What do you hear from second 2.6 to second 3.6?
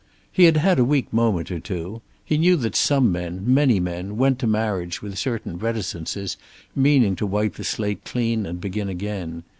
some men,